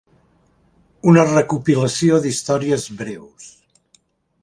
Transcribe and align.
Una 1.11 1.27
recopilació 1.27 2.19
d'històries 2.25 2.91
breus. 3.03 3.51